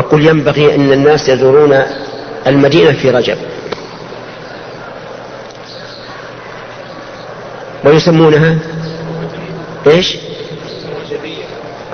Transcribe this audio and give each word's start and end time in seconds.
يقول 0.00 0.26
ينبغي 0.26 0.74
أن 0.74 0.92
الناس 0.92 1.28
يزورون 1.28 1.82
المدينة 2.46 2.92
في 2.92 3.10
رجب. 3.10 3.36
ويسمونها 7.84 8.58
إيش؟ 9.86 10.16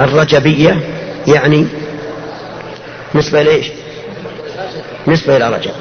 الرجبية. 0.00 0.80
يعني 1.26 1.66
نسبة 3.14 3.40
إلى 3.40 3.50
إيش؟ 3.50 3.66
نسبة 5.06 5.36
إلى 5.36 5.56
رجب. 5.56 5.72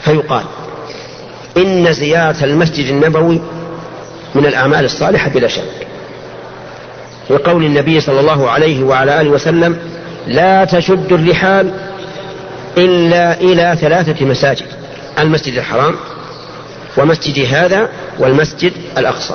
فيقال 0.00 0.44
إن 1.56 1.92
زيارة 1.92 2.44
المسجد 2.44 2.86
النبوي 2.86 3.40
من 4.34 4.46
الأعمال 4.46 4.84
الصالحة 4.84 5.30
بلا 5.30 5.48
شك. 5.48 5.86
لقول 7.30 7.64
النبي 7.64 8.00
صلى 8.00 8.20
الله 8.20 8.50
عليه 8.50 8.84
وعلى 8.84 9.20
آله 9.20 9.30
وسلم 9.30 9.91
لا 10.26 10.64
تشد 10.64 11.12
الرحال 11.12 11.72
إلا 12.78 13.40
إلى 13.40 13.76
ثلاثة 13.80 14.26
مساجد 14.26 14.66
المسجد 15.18 15.58
الحرام 15.58 15.94
ومسجد 16.96 17.54
هذا 17.54 17.88
والمسجد 18.18 18.72
الأقصى. 18.98 19.34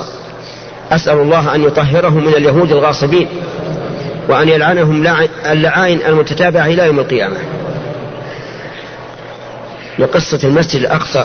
أسأل 0.90 1.18
الله 1.18 1.54
أن 1.54 1.62
يطهره 1.64 2.08
من 2.08 2.28
اليهود 2.28 2.72
الغاصبين 2.72 3.28
وأن 4.28 4.48
يلعنهم 4.48 5.06
اللعائن 5.46 6.00
المتتابعة 6.06 6.66
إلى 6.66 6.86
يوم 6.86 6.98
القيامة. 6.98 7.36
لقصة 9.98 10.40
المسجد 10.44 10.80
الأقصى 10.80 11.24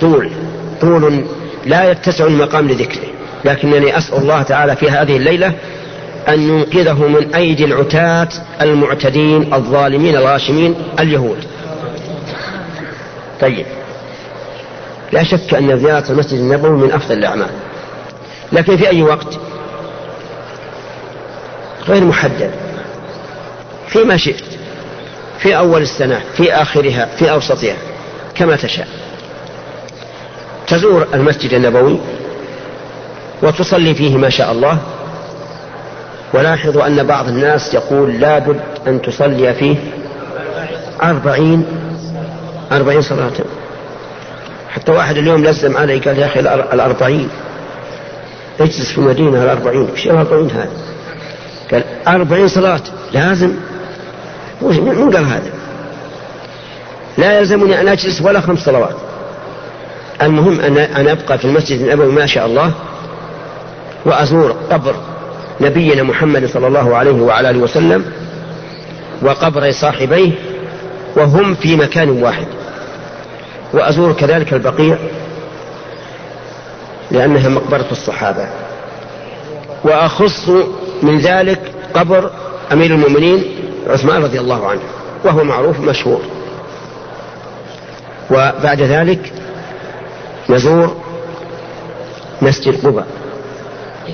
طول 0.00 0.30
طول 0.80 1.24
لا 1.66 1.90
يتسع 1.90 2.26
المقام 2.26 2.68
لذكره 2.68 3.08
لكنني 3.44 3.98
أسأل 3.98 4.18
الله 4.18 4.42
تعالى 4.42 4.76
في 4.76 4.90
هذه 4.90 5.16
الليلة 5.16 5.52
أن 6.28 6.40
ينقذه 6.48 7.08
من 7.08 7.34
أيدي 7.34 7.64
العتاة 7.64 8.28
المعتدين 8.60 9.54
الظالمين 9.54 10.16
الغاشمين 10.16 10.74
اليهود. 11.00 11.44
طيب. 13.40 13.66
لا 15.12 15.22
شك 15.22 15.54
أن 15.54 15.78
زيارة 15.78 16.12
المسجد 16.12 16.38
النبوي 16.38 16.70
من 16.70 16.92
أفضل 16.92 17.18
الأعمال. 17.18 17.50
لكن 18.52 18.76
في 18.76 18.88
أي 18.88 19.02
وقت؟ 19.02 19.38
غير 21.88 22.04
محدد. 22.04 22.50
فيما 23.88 24.16
شئت. 24.16 24.44
في 25.38 25.56
أول 25.56 25.82
السنة 25.82 26.20
في 26.36 26.52
آخرها 26.52 27.08
في 27.16 27.30
أوسطها 27.30 27.76
كما 28.34 28.56
تشاء. 28.56 28.88
تزور 30.66 31.06
المسجد 31.14 31.54
النبوي 31.54 31.98
وتصلي 33.42 33.94
فيه 33.94 34.16
ما 34.16 34.28
شاء 34.28 34.52
الله. 34.52 34.78
ولاحظوا 36.34 36.86
أن 36.86 37.06
بعض 37.06 37.28
الناس 37.28 37.74
يقول 37.74 38.20
لابد 38.20 38.60
أن 38.86 39.02
تصلي 39.02 39.54
فيه 39.54 39.76
أربعين 41.02 41.66
أربعين 42.72 43.02
صلاة. 43.02 43.32
حتى 44.70 44.92
واحد 44.92 45.16
اليوم 45.16 45.44
لزم 45.44 45.76
علي 45.76 45.98
قال 45.98 46.18
يا 46.18 46.26
أخي 46.26 46.40
الأربعين. 46.40 47.28
اجلس 48.60 48.92
في 48.92 48.98
المدينة 48.98 49.42
الأربعين 49.42 49.88
إيش 49.96 50.06
الأربعين 50.06 50.50
هذا؟ 50.50 50.70
قال 51.72 51.84
أربعين 52.08 52.48
صلاة. 52.48 52.80
لازم. 53.12 53.52
من 54.62 55.10
قال 55.14 55.24
هذا؟ 55.24 55.50
لا 57.18 57.38
يلزمني 57.38 57.80
أن 57.80 57.88
أجلس 57.88 58.22
ولا 58.22 58.40
خمس 58.40 58.58
صلوات. 58.58 58.96
المهم 60.22 60.60
أن 60.60 60.78
أن 60.78 61.08
أبقى 61.08 61.38
في 61.38 61.44
المسجد 61.44 61.80
النبوي 61.80 62.12
ما 62.12 62.26
شاء 62.26 62.46
الله 62.46 62.72
وأزور 64.04 64.56
قبر 64.70 64.94
نبينا 65.62 66.02
محمد 66.02 66.46
صلى 66.46 66.66
الله 66.66 66.96
عليه 66.96 67.22
وعلى 67.22 67.50
آله 67.50 67.58
وسلم 67.58 68.04
وقبر 69.22 69.70
صاحبيه 69.70 70.32
وهم 71.16 71.54
في 71.54 71.76
مكان 71.76 72.22
واحد. 72.22 72.46
وأزور 73.72 74.12
كذلك 74.12 74.52
البقيع 74.52 74.96
لأنها 77.10 77.48
مقبرة 77.48 77.86
الصحابة. 77.92 78.48
وأخص 79.84 80.48
من 81.02 81.18
ذلك 81.18 81.60
قبر 81.94 82.30
أمير 82.72 82.90
المؤمنين 82.90 83.44
عثمان 83.86 84.22
رضي 84.22 84.40
الله 84.40 84.68
عنه 84.68 84.80
وهو 85.24 85.44
معروف 85.44 85.80
مشهور. 85.80 86.20
وبعد 88.30 88.82
ذلك 88.82 89.32
يزور 90.48 90.96
مسجد 92.42 92.86
قباء. 92.86 93.06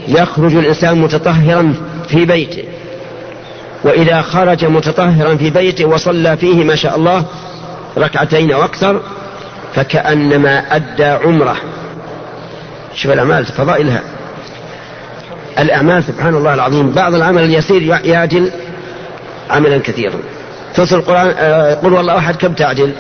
يخرج 0.09 0.54
الإنسان 0.54 0.99
متطهرا 0.99 1.75
في 2.09 2.25
بيته. 2.25 2.65
وإذا 3.84 4.22
خرج 4.22 4.65
متطهرا 4.65 5.37
في 5.37 5.50
بيته 5.50 5.84
وصلى 5.84 6.37
فيه 6.37 6.65
ما 6.65 6.75
شاء 6.76 6.97
الله 6.97 7.25
ركعتين 7.98 8.54
وأكثر 8.54 9.00
فكأنما 9.75 10.77
أدى 10.77 11.04
عمرة. 11.04 11.56
شوف 12.94 13.12
الأعمال 13.12 13.47
فضائلها. 13.47 14.03
الأعمال 15.59 16.04
سبحان 16.04 16.34
الله 16.34 16.54
العظيم. 16.54 16.91
بعض 16.91 17.15
العمل 17.15 17.43
اليسير 17.43 17.82
يعجل 18.04 18.50
عملا 19.50 19.78
كثيرا. 19.78 20.19
ثلث 20.75 20.93
القرآن 20.93 21.34
آه، 21.38 21.75
قل 21.75 21.93
والله 21.93 22.19
أحد 22.19 22.37
كم 22.37 22.53
تعجل؟ 22.53 22.93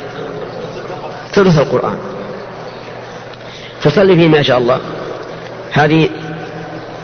ثلث 1.32 1.58
القرآن. 1.58 1.96
تصلي 3.82 4.16
فيه 4.16 4.28
ما 4.28 4.42
شاء 4.42 4.58
الله. 4.58 4.78
هذه 5.72 6.08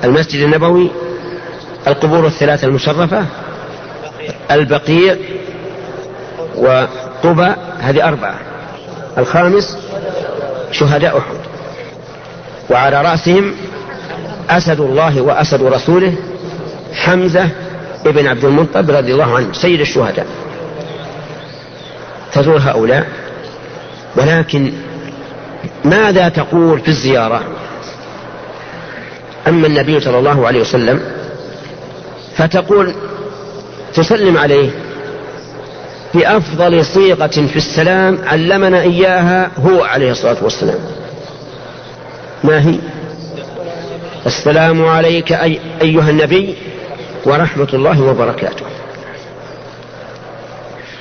المسجد 0.05 0.43
النبوي 0.43 0.91
القبور 1.87 2.27
الثلاثة 2.27 2.67
المشرفة 2.67 3.27
البقيع 4.51 5.17
وقبى 6.57 7.53
هذه 7.81 8.09
أربعة. 8.09 8.39
الخامس 9.19 9.79
شهداء 10.73 11.19
أحد. 11.19 11.37
وعلى 12.71 13.03
رأسهم 13.03 13.55
أسد 14.51 14.81
الله 14.81 15.21
وأسد 15.21 15.63
رسوله 15.63 16.15
حمزة 16.95 17.49
ابن 18.07 18.27
عبد 18.27 18.45
المطلب 18.45 18.91
رضي 18.91 19.13
الله 19.13 19.37
عنه 19.37 19.53
سيد 19.53 19.81
الشهداء. 19.81 20.27
تزور 22.33 22.59
هؤلاء 22.59 23.09
ولكن 24.17 24.73
ماذا 25.85 26.29
تقول 26.29 26.81
في 26.81 26.89
الزيارة؟ 26.89 27.43
أما 29.49 29.66
النبي 29.66 30.00
صلى 30.00 30.19
الله 30.19 30.47
عليه 30.47 30.60
وسلم 30.60 31.00
فتقول 32.37 32.94
تسلم 33.94 34.38
عليه 34.38 34.71
بأفضل 36.15 36.84
صيغة 36.84 37.27
في 37.27 37.56
السلام 37.56 38.19
علمنا 38.27 38.81
إياها 38.81 39.50
هو 39.59 39.84
عليه 39.84 40.10
الصلاة 40.10 40.37
والسلام. 40.43 40.78
ما 42.44 42.69
هي؟ 42.69 42.75
السلام 44.27 44.84
عليك 44.87 45.32
أي 45.32 45.61
أيها 45.82 46.11
النبي 46.11 46.55
ورحمة 47.25 47.69
الله 47.75 48.03
وبركاته. 48.03 48.65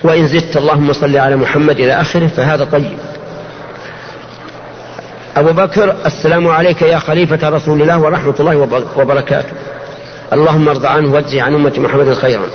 وإن 0.04 0.28
زدت 0.28 0.58
اللهم 0.58 0.94
صل 0.94 1.18
على 1.18 1.36
محمد 1.36 1.80
إلى 1.80 2.02
آخره 2.02 2.28
فهذا 2.28 2.64
طيب. 2.66 2.98
أبو 5.38 5.52
بكر 5.52 5.96
السلام 6.06 6.48
عليك 6.48 6.82
يا 6.82 7.00
خليفة 7.00 7.50
رسول 7.50 7.82
الله 7.82 8.00
ورحمة 8.00 8.34
الله 8.40 8.58
وبركاته. 8.98 9.54
اللهم 10.34 10.70
ارض 10.70 10.86
عنه 10.86 11.14
واجزي 11.14 11.42
عن 11.42 11.56
أمة 11.56 11.74
محمد 11.78 12.14
خيرا. 12.14 12.48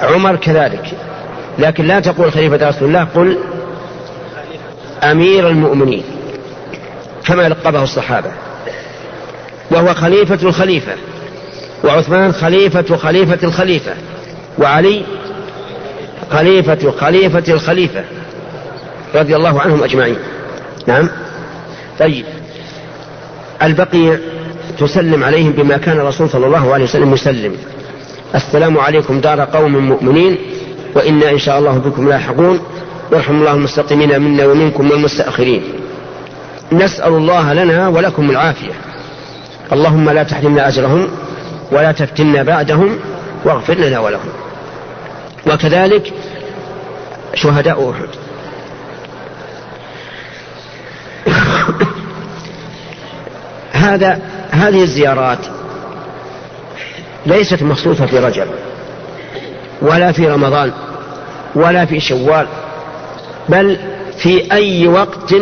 عمر 0.00 0.36
كذلك. 0.36 0.84
لكن 1.58 1.84
لا 1.84 2.00
تقول 2.00 2.32
خليفة 2.32 2.68
رسول 2.68 2.88
الله 2.88 3.04
قل 3.14 3.38
أمير 5.02 5.48
المؤمنين 5.48 6.04
كما 7.26 7.48
لقبه 7.48 7.82
الصحابة. 7.82 8.30
وهو 9.70 9.94
خليفة 9.94 10.48
الخليفة 10.48 10.92
وعثمان 11.84 12.32
خليفة 12.32 12.96
خليفة 12.96 13.38
الخليفة 13.42 13.94
وعلي 14.58 15.04
خليفة 16.32 16.92
خليفة 17.00 17.52
الخليفة 17.52 18.04
رضي 19.14 19.36
الله 19.36 19.60
عنهم 19.60 19.84
أجمعين. 19.84 20.18
نعم. 20.88 21.08
طيب. 21.98 22.24
البقيع 23.62 24.18
تسلم 24.78 25.24
عليهم 25.24 25.52
بما 25.52 25.76
كان 25.76 25.96
الرسول 25.96 26.30
صلى 26.30 26.46
الله 26.46 26.74
عليه 26.74 26.84
وسلم 26.84 27.14
يسلم. 27.14 27.56
السلام 28.34 28.78
عليكم 28.78 29.20
دار 29.20 29.40
قوم 29.40 29.76
مؤمنين 29.88 30.38
وإنا 30.94 31.30
إن 31.30 31.38
شاء 31.38 31.58
الله 31.58 31.78
بكم 31.78 32.08
لاحقون. 32.08 32.60
يرحم 33.12 33.34
الله 33.34 33.52
المستقيمين 33.52 34.20
منا 34.20 34.46
ومنكم 34.46 34.90
والمستأخرين. 34.90 35.62
نسأل 36.72 37.12
الله 37.12 37.52
لنا 37.52 37.88
ولكم 37.88 38.30
العافية. 38.30 38.72
اللهم 39.72 40.10
لا 40.10 40.22
تحرمنا 40.22 40.68
أجرهم 40.68 41.08
ولا 41.72 41.92
تفتنا 41.92 42.42
بعدهم 42.42 42.98
واغفر 43.44 43.74
لنا 43.74 43.98
ولهم. 43.98 44.28
وكذلك 45.46 46.12
شهداء 47.34 47.90
أحد. 47.90 48.27
هذا 53.78 54.18
هذه 54.50 54.82
الزيارات 54.82 55.38
ليست 57.26 57.62
مخصوصة 57.62 58.06
في 58.06 58.18
رجب 58.18 58.46
ولا 59.82 60.12
في 60.12 60.28
رمضان 60.28 60.72
ولا 61.54 61.84
في 61.84 62.00
شوال 62.00 62.46
بل 63.48 63.78
في 64.18 64.52
أي 64.52 64.88
وقت 64.88 65.34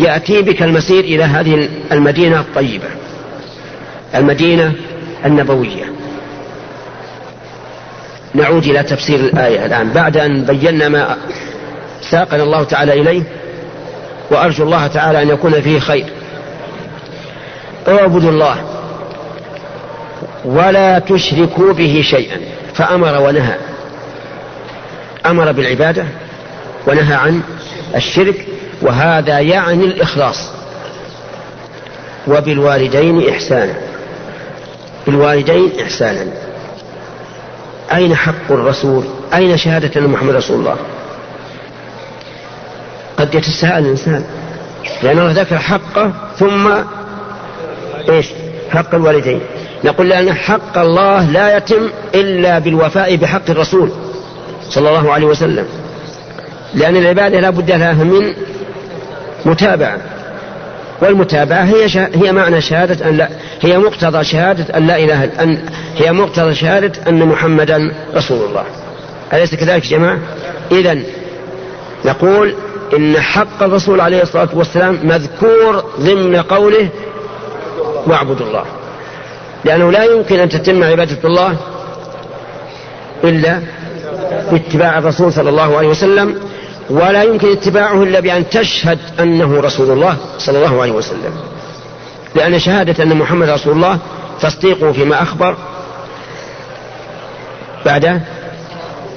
يأتي 0.00 0.42
بك 0.42 0.62
المسير 0.62 1.04
إلى 1.04 1.22
هذه 1.24 1.68
المدينة 1.92 2.40
الطيبة 2.40 2.88
المدينة 4.14 4.72
النبوية. 5.24 5.84
نعود 8.34 8.64
إلى 8.64 8.82
تفسير 8.82 9.20
الآية 9.20 9.66
الآن. 9.66 9.92
بعد 9.92 10.16
أن 10.16 10.44
بينا 10.44 10.88
ما 10.88 11.16
ساقنا 12.10 12.42
الله 12.42 12.64
تعالى 12.64 12.92
إليه 12.92 13.22
وأرجو 14.30 14.64
الله 14.64 14.86
تعالى 14.86 15.22
أن 15.22 15.28
يكون 15.28 15.60
فيه 15.60 15.78
خير. 15.78 16.06
اعبدوا 17.88 18.30
الله 18.30 18.56
ولا 20.44 20.98
تشركوا 20.98 21.72
به 21.72 22.02
شيئا. 22.04 22.36
فأمر 22.74 23.20
ونهى. 23.20 23.56
أمر 25.26 25.52
بالعبادة 25.52 26.04
ونهى 26.86 27.14
عن 27.14 27.40
الشرك 27.94 28.46
وهذا 28.82 29.38
يعني 29.38 29.84
الإخلاص. 29.84 30.50
وبالوالدين 32.26 33.28
إحسانا. 33.28 33.74
بالوالدين 35.06 35.72
إحسانا. 35.82 36.26
أين 37.94 38.16
حق 38.16 38.50
الرسول؟ 38.50 39.04
أين 39.34 39.56
شهادة 39.56 40.00
أن 40.00 40.06
محمد 40.06 40.34
رسول 40.34 40.60
الله؟ 40.60 40.76
قد 43.16 43.34
يتساءل 43.34 43.84
الإنسان. 43.84 44.24
لأن 45.02 45.18
الله 45.18 45.32
ذكر 45.32 45.58
حقه 45.58 46.12
ثم 46.38 46.70
إيش؟ 48.08 48.26
حق 48.70 48.94
الوالدين. 48.94 49.40
نقول 49.84 50.08
لأن 50.08 50.34
حق 50.34 50.78
الله 50.78 51.30
لا 51.30 51.56
يتم 51.56 51.90
إلا 52.14 52.58
بالوفاء 52.58 53.16
بحق 53.16 53.50
الرسول 53.50 53.90
صلى 54.70 54.88
الله 54.88 55.12
عليه 55.12 55.26
وسلم. 55.26 55.66
لأن 56.74 56.96
العبادة 56.96 57.40
لا 57.40 57.50
بد 57.50 57.70
لها 57.70 57.92
من 57.92 58.34
متابعة. 59.44 59.98
والمتابعة 61.02 61.64
هي 61.64 61.88
شا... 61.88 62.10
هي 62.14 62.32
معنى 62.32 62.60
شهادة 62.60 63.08
أن 63.08 63.16
لا 63.16 63.28
هي 63.60 63.78
مقتضى 63.78 64.24
شهادة 64.24 64.76
أن 64.76 64.86
لا 64.86 64.96
إله 64.96 65.24
أن 65.24 65.58
هي 65.96 66.12
مقتضى 66.12 66.54
شهادة 66.54 66.92
أن 67.08 67.26
محمدا 67.26 67.94
رسول 68.14 68.48
الله. 68.48 68.64
أليس 69.32 69.54
كذلك 69.54 69.92
يا 69.92 69.98
جماعة؟ 69.98 70.18
إذا 70.72 70.98
نقول 72.04 72.54
إن 72.96 73.20
حق 73.20 73.62
الرسول 73.62 74.00
عليه 74.00 74.22
الصلاة 74.22 74.48
والسلام 74.54 74.98
مذكور 75.04 75.84
ضمن 76.00 76.36
قوله 76.36 76.88
واعبدوا 78.06 78.46
الله. 78.46 78.64
لأنه 79.64 79.92
لا 79.92 80.04
يمكن 80.04 80.38
أن 80.40 80.48
تتم 80.48 80.84
عبادة 80.84 81.18
الله 81.24 81.56
إلا 83.24 83.60
باتباع 84.52 84.98
الرسول 84.98 85.32
صلى 85.32 85.50
الله 85.50 85.76
عليه 85.76 85.88
وسلم 85.88 86.40
ولا 86.90 87.22
يمكن 87.22 87.52
اتباعه 87.52 88.02
إلا 88.02 88.20
بأن 88.20 88.48
تشهد 88.48 88.98
أنه 89.20 89.60
رسول 89.60 89.90
الله 89.90 90.16
صلى 90.38 90.58
الله 90.58 90.82
عليه 90.82 90.92
وسلم. 90.92 91.32
لأن 92.34 92.58
شهادة 92.58 93.04
أن 93.04 93.16
محمد 93.16 93.48
رسول 93.48 93.72
الله 93.72 93.98
تصديقه 94.40 94.92
فيما 94.92 95.22
أخبر 95.22 95.56
بعده 97.86 98.20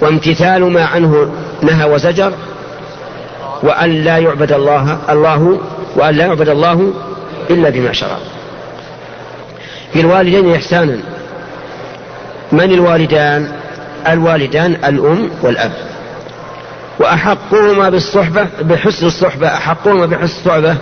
وامتثال 0.01 0.72
ما 0.72 0.86
عنه 0.86 1.31
نهى 1.62 1.86
وزجر 1.89 2.34
وأن 3.63 4.04
لا 4.04 4.18
يعبد 4.18 4.51
الله 4.51 4.98
الله 5.10 5.60
وأن 5.95 6.16
لا 6.16 6.25
يعبد 6.25 6.50
الله 6.50 6.94
إلا 7.50 7.69
بما 7.69 7.94
شرع. 7.94 8.18
في 9.94 10.00
الوالدين 10.00 10.56
إحسانا. 10.56 10.98
من 12.51 12.72
الوالدان؟ 12.72 13.51
الوالدان 14.07 14.72
الأم 14.72 15.30
والأب. 15.42 15.72
وأحقهما 17.00 17.89
بالصحبة 17.89 18.48
بحسن 18.62 19.07
الصحبة. 19.07 19.48
أحقهما 19.48 20.06
بحسن 20.06 20.24
الصحبة. 20.24 20.75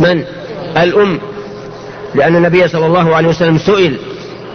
من؟ 0.00 0.24
الأم. 0.76 1.18
لأن 2.14 2.36
النبي 2.36 2.68
صلى 2.68 2.86
الله 2.86 3.16
عليه 3.16 3.28
وسلم 3.28 3.58
سئل 3.58 3.96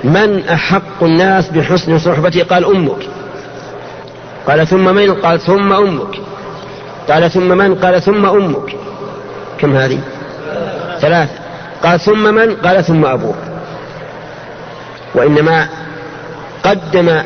من 0.04 0.48
أحق 0.48 1.04
الناس 1.04 1.50
بحسن 1.50 2.00
صحبتي؟ 2.00 2.42
قال 2.42 2.66
أمك. 2.66 3.08
قال 4.48 4.68
ثم 4.68 4.96
من؟ 4.96 5.14
قال 5.14 5.40
ثم 5.40 5.74
أمك. 5.74 6.16
قال 7.10 7.32
ثم 7.32 7.58
من؟ 7.58 7.76
قال 7.76 8.02
ثم 8.02 8.26
أمك. 8.26 8.76
كم 9.60 9.76
هذه؟ 9.76 10.00
ثلاثة. 11.02 11.34
قال 11.84 12.00
ثم 12.00 12.34
من؟ 12.34 12.56
قال 12.56 12.84
ثم 12.84 13.06
أبوك. 13.06 13.49
وإنما 15.16 15.68
قدم 16.64 17.22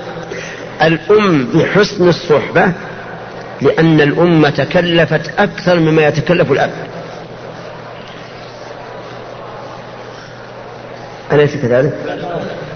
الأم 0.81 1.47
بحسن 1.53 2.07
الصحبة 2.09 2.71
لأن 3.61 4.01
الأم 4.01 4.47
تكلفت 4.47 5.39
أكثر 5.39 5.79
مما 5.79 6.07
يتكلف 6.07 6.51
الأب. 6.51 6.71
أليس 11.31 11.55
كذلك؟ 11.55 11.93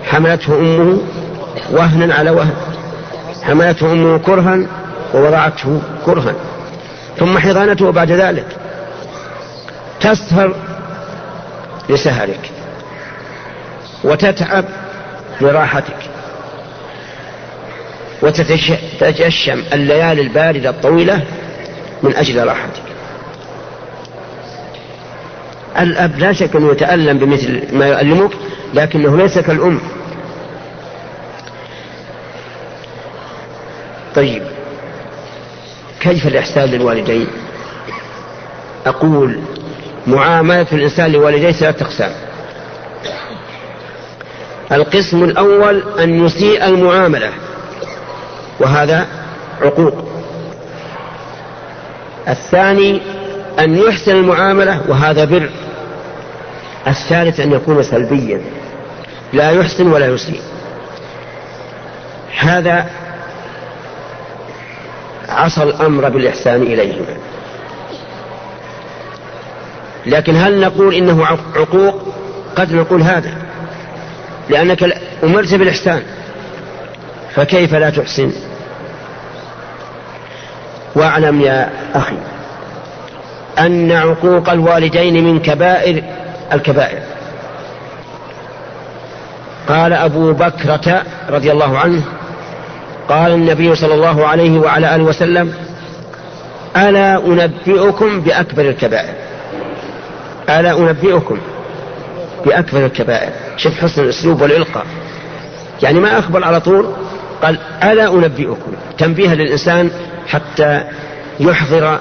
حملته 0.03 0.59
أمه 0.59 0.97
وهنا 1.71 2.15
على 2.15 2.29
وهن. 2.29 2.53
حملته 3.43 3.91
أمه 3.91 4.17
كرها 4.17 4.59
ووضعته 5.13 5.81
كرها. 6.05 6.33
ثم 7.19 7.37
حضانته 7.37 7.91
بعد 7.91 8.11
ذلك. 8.11 8.45
تسهر 9.99 10.55
لسهرك. 11.89 12.51
وتتعب 14.03 14.65
لراحتك 15.41 15.95
وتتجشم 18.21 19.63
الليالي 19.73 20.21
الباردة 20.21 20.69
الطويلة 20.69 21.21
من 22.03 22.15
أجل 22.15 22.47
راحتك. 22.47 22.81
الأب 25.79 26.19
لا 26.19 26.33
شك 26.33 26.55
أنه 26.55 26.71
يتألم 26.71 27.17
بمثل 27.17 27.77
ما 27.77 27.87
يؤلمك 27.87 28.31
لكنه 28.73 29.17
ليس 29.17 29.39
كالأم. 29.39 29.79
طيب 34.15 34.43
كيف 35.99 36.27
الإحسان 36.27 36.69
للوالدين؟ 36.69 37.27
أقول 38.85 39.39
معاملة 40.07 40.67
الإنسان 40.71 41.11
لوالديه 41.11 41.51
ثلاثة 41.51 41.85
أقسام 41.85 42.11
القسم 44.71 45.23
الأول 45.23 45.83
أن 45.99 46.25
يسيء 46.25 46.65
المعاملة 46.65 47.31
وهذا 48.59 49.07
عقوق. 49.61 50.09
الثاني 52.27 53.01
أن 53.59 53.77
يحسن 53.77 54.11
المعاملة 54.11 54.81
وهذا 54.87 55.25
بر. 55.25 55.49
الثالث 56.87 57.39
أن 57.39 57.51
يكون 57.51 57.83
سلبيا 57.83 58.41
لا 59.33 59.51
يحسن 59.51 59.87
ولا 59.87 60.07
يسيء. 60.07 60.41
هذا 62.39 62.89
عصى 65.29 65.63
الأمر 65.63 66.09
بالإحسان 66.09 66.61
إليهما. 66.61 67.17
لكن 70.05 70.35
هل 70.35 70.61
نقول 70.61 70.93
إنه 70.93 71.25
عقوق؟ 71.55 72.13
قد 72.55 72.73
نقول 72.73 73.01
هذا. 73.01 73.46
لأنك 74.49 74.83
أمرت 75.23 75.53
بالإحسان. 75.53 76.03
فكيف 77.35 77.73
لا 77.75 77.89
تحسن؟ 77.89 78.31
واعلم 80.95 81.41
يا 81.41 81.69
أخي 81.95 82.17
أن 83.59 83.91
عقوق 83.91 84.49
الوالدين 84.49 85.23
من 85.23 85.39
كبائر 85.39 86.03
الكبائر. 86.53 86.99
قال 89.67 89.93
أبو 89.93 90.33
بكرة 90.33 91.03
رضي 91.29 91.51
الله 91.51 91.77
عنه 91.77 92.03
قال 93.09 93.31
النبي 93.31 93.75
صلى 93.75 93.93
الله 93.93 94.27
عليه 94.27 94.59
وعلى 94.59 94.95
آله 94.95 95.03
وسلم 95.03 95.53
ألا 96.77 97.17
أنبئكم 97.17 98.21
بأكبر 98.21 98.61
الكبائر؟ 98.61 99.13
ألا 100.49 100.77
أنبئكم. 100.77 101.37
بأكبر 102.47 102.85
الكبائر 102.85 103.29
شوف 103.57 103.73
حسن 103.73 104.03
الأسلوب 104.03 104.41
والإلقاء 104.41 104.85
يعني 105.83 105.99
ما 105.99 106.19
أخبر 106.19 106.43
على 106.43 106.59
طول 106.59 106.93
قال 107.43 107.59
ألا 107.83 108.07
أنبئكم؟ 108.13 108.71
تنبيها 108.97 109.35
للإنسان 109.35 109.91
حتى 110.27 110.83
يحضر 111.39 111.99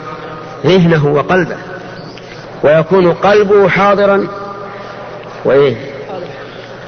ذهنه 0.66 1.06
وقلبه 1.06 1.56
ويكون 2.62 3.12
قلبه 3.12 3.68
حاضرا 3.68 4.26
وإيه؟ 5.44 5.76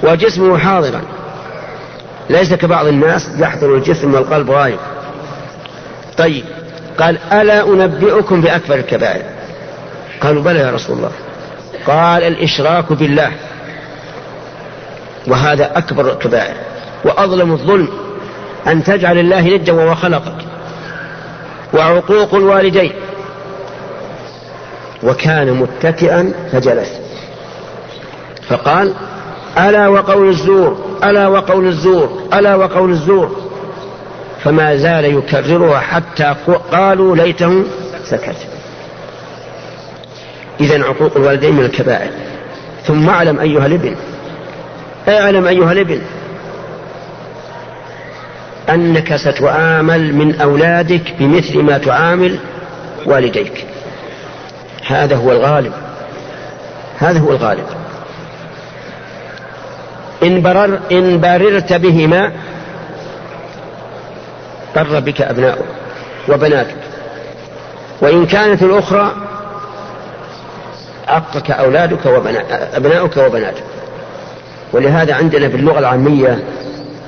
وجسمه 0.02 0.58
حاضرا. 0.58 1.02
ليس 2.30 2.54
كبعض 2.54 2.86
الناس 2.86 3.28
يحضر 3.38 3.74
الجسم 3.74 4.14
والقلب 4.14 4.50
غايب 4.50 4.78
طيب 6.18 6.44
قال 6.98 7.18
ألا 7.32 7.62
أنبئكم 7.62 8.40
بأكبر 8.40 8.74
الكبائر؟ 8.74 9.22
قالوا 10.20 10.42
بلى 10.42 10.58
يا 10.58 10.70
رسول 10.70 10.96
الله. 10.96 11.10
قال 11.88 12.23
الإشراك 12.23 12.92
بالله. 12.92 13.33
وهذا 15.26 15.78
أكبر 15.78 16.12
الكبائر 16.12 16.54
وأظلم 17.04 17.52
الظلم 17.52 17.88
أن 18.66 18.85
تجعل 18.85 19.18
الله 19.18 19.40
ندا 19.40 19.73
وهو 19.73 19.95
خلقك. 19.95 20.45
وعقوق 21.75 22.35
الوالدين. 22.35 22.92
وكان 25.02 25.52
متكئا 25.52 26.33
فجلس. 26.52 27.00
فقال 28.49 28.95
ألا 29.59 29.88
وقول 29.88 30.28
الزور 30.28 30.99
ألا 31.04 31.26
وقول 31.26 31.66
الزور 31.66 32.23
ألا 32.35 32.54
وقول 32.54 32.90
الزور. 32.90 33.37
فما 34.45 34.76
زال 34.76 35.04
يكررها 35.04 35.78
حتى 35.78 36.35
قالوا 36.73 37.16
ليته 37.16 37.64
سكت. 38.04 38.37
إذا 40.60 40.84
عقوق 40.84 41.16
الوالدين 41.16 41.54
من 41.54 41.64
الكبائر. 41.64 42.10
ثم 42.84 43.08
اعلم 43.08 43.40
أيها 43.40 43.66
الابن 43.66 43.96
اعلم 45.08 45.46
أيها 45.46 45.72
الابن 45.72 46.00
أنك 48.68 49.16
ستعامل 49.16 50.14
من 50.14 50.40
أولادك 50.40 51.02
بمثل 51.18 51.62
ما 51.62 51.78
تعامل 51.78 52.38
والديك. 53.06 53.66
هذا 54.86 55.16
هو 55.16 55.32
الغالب. 55.32 55.72
هذا 56.98 57.18
هو 57.18 57.30
الغالب. 57.32 57.66
إن, 60.22 60.42
برر 60.42 60.80
إن 60.92 61.20
بررت 61.20 61.72
بهما 61.72 62.32
بر 64.76 65.00
بك 65.00 65.20
أبناؤك 65.20 65.64
وبناتك. 66.28 66.76
وإن 68.00 68.26
كانت 68.26 68.62
الأخرى 68.62 69.27
عقك 71.08 71.50
أولادك 71.50 72.06
وأبناؤك 72.06 73.16
وبناتك. 73.16 73.64
ولهذا 74.72 75.14
عندنا 75.14 75.48
في 75.48 75.56
اللغة 75.56 75.78
العامية 75.78 76.38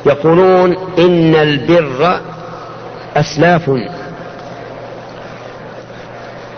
يقولون 0.06 0.76
إن 0.98 1.34
البر 1.34 2.20
أسلاف. 3.16 3.70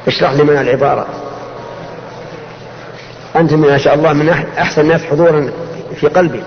اشرح 0.07 0.33
لي 0.33 0.45
من 0.45 0.57
العبارة. 0.57 1.07
أنت 3.37 3.53
ما 3.53 3.79
شاء 3.79 3.95
الله 3.95 4.13
من 4.13 4.29
أحسن 4.59 4.81
الناس 4.81 5.05
حضورا 5.05 5.51
في 6.01 6.07
قلبك. 6.09 6.45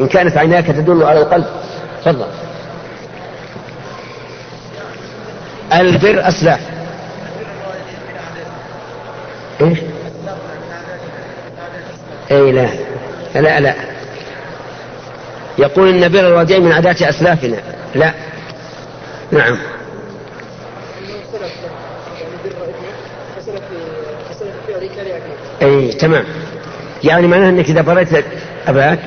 إن 0.00 0.06
كانت 0.06 0.36
عيناك 0.36 0.66
تدل 0.66 1.02
على 1.02 1.20
القلب. 1.20 1.46
تفضل. 2.04 2.26
البر 5.72 6.28
أسلاف. 6.28 6.60
إيش؟ 9.60 9.78
أي 12.30 12.52
لا. 12.52 12.68
لا 13.34 13.60
لا. 13.60 13.74
يقول 15.58 15.88
إن 15.88 16.12
بر 16.12 16.28
الوالدين 16.28 16.62
من 16.62 16.72
عادات 16.72 17.02
أسلافنا. 17.02 17.56
لا. 17.94 18.12
نعم. 19.32 19.56
اي 25.62 25.88
تمام. 25.88 26.24
يعني 27.04 27.26
معناه 27.26 27.48
إنك 27.48 27.70
إذا 27.70 27.80
بريت 27.80 28.08
أباك 28.66 28.98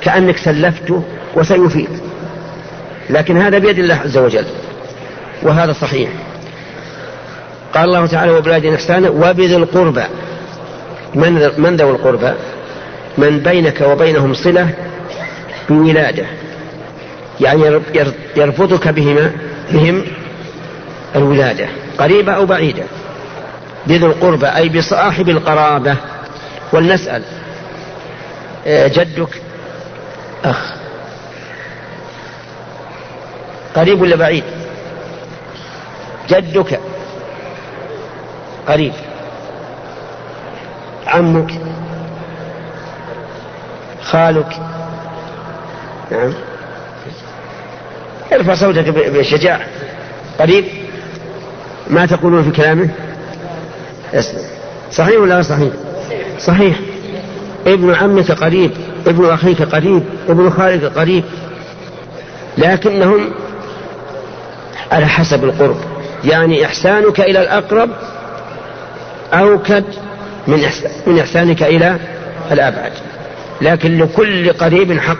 كأنك 0.00 0.36
سلفته 0.36 1.02
وسيفيد. 1.34 2.00
لكن 3.10 3.36
هذا 3.36 3.58
بيد 3.58 3.78
الله 3.78 3.94
عز 3.94 4.18
وجل. 4.18 4.46
وهذا 5.42 5.72
صحيح. 5.72 6.10
قال 7.74 7.84
الله 7.84 8.06
تعالى 8.06 8.32
وبلاد 8.32 8.66
إحسانا 8.66 9.10
وبذي 9.10 9.56
القربى. 9.56 10.02
من, 11.14 11.50
من 11.58 11.76
ذوي 11.76 11.90
القربى؟ 11.90 12.32
من 13.18 13.38
بينك 13.38 13.80
وبينهم 13.80 14.34
صلة 14.34 14.70
بولادة. 15.68 16.26
يعني 17.40 17.80
يربطك 18.36 18.88
بهما 18.88 19.32
بهم 19.72 20.04
الولادة. 21.16 21.68
قريبة 21.98 22.32
أو 22.32 22.46
بعيدة. 22.46 22.82
بذي 23.86 24.06
القربى 24.06 24.46
أي 24.46 24.68
بصاحب 24.68 25.28
القرابة. 25.28 25.96
ولنسأل. 26.72 27.22
آه، 28.66 28.88
جدك؟ 28.88 29.42
أخ. 30.44 30.72
قريب 33.76 34.00
ولا 34.02 34.16
بعيد؟ 34.16 34.44
جدك. 36.28 36.80
قريب. 38.68 38.92
عمك 41.12 41.50
خالك. 44.02 44.60
نعم. 46.10 46.32
ارفع 48.32 48.54
صوتك 48.54 48.88
بشجاعة 48.88 49.60
قريب؟ 50.40 50.64
ما 51.90 52.06
تقولون 52.06 52.42
في 52.42 52.50
كلامه؟ 52.50 52.88
اسمع 54.14 54.40
صحيح 54.92 55.20
ولا 55.20 55.42
صحيح؟ 55.42 55.72
صحيح. 56.40 56.76
ابن 57.66 57.94
عمك 57.94 58.32
قريب 58.32 58.70
ابن 59.06 59.30
أخيك 59.30 59.62
قريب 59.62 60.02
ابن 60.28 60.50
خالك 60.50 60.84
قريب. 60.84 61.24
لكنهم 62.58 63.30
على 64.92 65.06
حسب 65.06 65.44
القرب. 65.44 65.76
يعني 66.24 66.66
إحسانك 66.66 67.20
إلى 67.20 67.40
الأقرب 67.40 67.90
أوكد 69.32 69.84
من 70.46 70.68
من 71.06 71.18
إحسانك 71.18 71.62
إلى 71.62 71.96
الأبعد. 72.52 72.92
لكن 73.60 73.98
لكل 73.98 74.52
قريب 74.52 75.00
حق. 75.00 75.16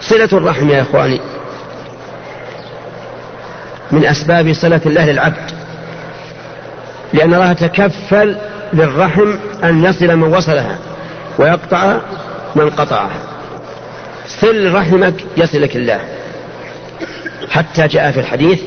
صلة 0.00 0.28
الرحم 0.32 0.70
يا 0.70 0.82
إخواني. 0.82 1.20
من 3.90 4.06
أسباب 4.06 4.52
صلة 4.52 4.80
الله 4.86 5.06
للعبد. 5.06 5.50
لأن 7.12 7.34
الله 7.34 7.52
تكفل 7.52 8.36
للرحم 8.72 9.34
أن 9.64 9.84
يصل 9.84 10.16
من 10.16 10.34
وصلها 10.34 10.78
ويقطع 11.38 11.98
من 12.56 12.70
قطعها. 12.70 13.20
صل 14.40 14.74
رحمك 14.74 15.14
يصلك 15.36 15.76
الله. 15.76 16.00
حتى 17.50 17.86
جاء 17.86 18.10
في 18.10 18.20
الحديث 18.20 18.60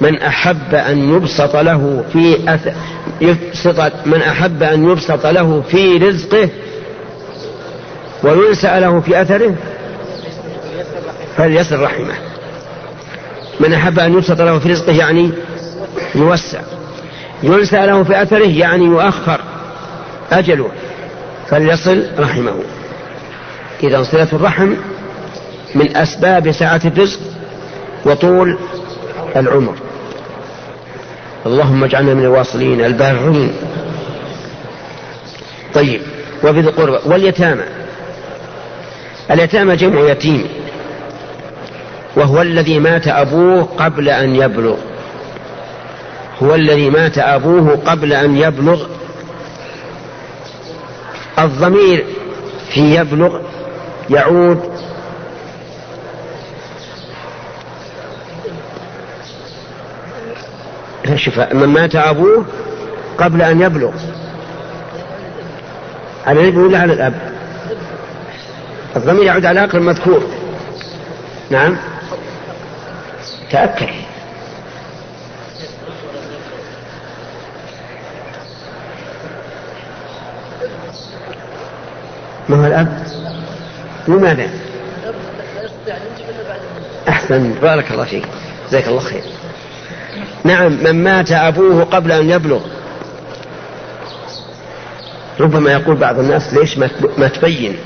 من 0.00 0.22
أحب 0.22 0.74
أن 0.74 1.14
يبسط 1.14 1.56
له 1.56 2.04
في 2.12 2.54
أث... 2.54 2.74
يبسط 3.20 3.92
من 4.06 4.22
أحب 4.22 4.62
أن 4.62 4.90
يبسط 4.90 5.26
له 5.26 5.62
في 5.68 5.96
رزقه 5.96 6.48
وينسأ 8.22 8.80
له 8.80 9.00
في 9.00 9.22
أثره 9.22 9.54
فليصل 11.36 11.80
رحمه. 11.80 12.14
من 13.60 13.72
أحب 13.72 13.98
أن 13.98 14.12
يبسط 14.12 14.40
له 14.40 14.58
في 14.58 14.72
رزقه 14.72 14.92
يعني 14.92 15.30
يوسع. 16.14 16.60
ينسى 17.42 17.86
له 17.86 18.02
في 18.02 18.22
أثره 18.22 18.48
يعني 18.48 18.84
يؤخر 18.84 19.40
أجله 20.32 20.70
فليصل 21.48 22.06
رحمه. 22.18 22.54
إذا 23.82 24.02
صلة 24.02 24.28
الرحم 24.32 24.74
من 25.74 25.96
أسباب 25.96 26.52
سعة 26.52 26.80
الرزق 26.84 27.20
وطول 28.04 28.58
العمر. 29.36 29.74
اللهم 31.46 31.84
اجعلنا 31.84 32.14
من 32.14 32.24
الواصلين 32.24 32.84
البارين 32.84 33.52
طيب 35.74 36.00
وبذي 36.44 36.68
القربى 36.68 36.98
واليتامى. 37.06 37.62
اليتامى 39.30 39.76
جمع 39.76 40.00
يتيم. 40.00 40.48
وهو 42.16 42.42
الذي 42.42 42.78
مات 42.78 43.08
أبوه 43.08 43.68
قبل 43.78 44.08
أن 44.08 44.36
يبلغ. 44.36 44.76
هو 46.42 46.54
الذي 46.54 46.90
مات 46.90 47.18
أبوه 47.18 47.78
قبل 47.86 48.12
أن 48.12 48.36
يبلغ. 48.36 48.86
الضمير 51.38 52.04
في 52.70 52.94
يبلغ 53.00 53.40
يعود 54.10 54.73
شوف 61.16 61.38
من 61.38 61.68
مات 61.68 61.96
أبوه 61.96 62.44
قبل 63.18 63.42
أن 63.42 63.60
يبلغ. 63.60 63.92
على 66.26 66.40
الابن 66.40 66.58
ولا 66.58 66.78
على 66.78 66.92
الأب. 66.92 67.14
الضمير 68.96 69.22
يعود 69.22 69.46
على 69.46 69.60
العقل 69.60 69.78
المذكور 69.78 70.22
نعم. 71.50 71.76
تأكد. 73.50 73.88
ما 82.48 82.56
هو 82.56 82.66
الأب؟ 82.66 83.06
لماذا 84.08 84.48
أحسن. 87.08 87.52
بارك 87.62 87.90
الله 87.90 88.04
فيك. 88.04 88.26
جزاك 88.68 88.88
الله 88.88 89.00
خير. 89.00 89.22
نعم 90.44 90.72
من 90.72 91.04
مات 91.04 91.32
أبوه 91.32 91.84
قبل 91.84 92.12
أن 92.12 92.30
يبلغ. 92.30 92.60
ربما 95.40 95.72
يقول 95.72 95.96
بعض 95.96 96.18
الناس 96.18 96.54
ليش 96.54 96.78
ما 97.18 97.28
تبين؟ 97.28 97.76